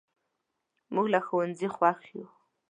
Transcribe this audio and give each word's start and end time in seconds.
موږ 0.93 1.07
له 1.13 1.19
ښوونځي 1.25 1.67
خوښ 1.75 1.99
یو. 2.13 2.25